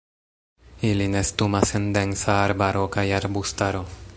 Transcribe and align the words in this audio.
Ili 0.91 1.07
nestumas 1.15 1.73
en 1.81 1.85
densa 1.99 2.37
arbaro 2.47 2.85
kaj 2.97 3.05
arbustaro. 3.19 3.85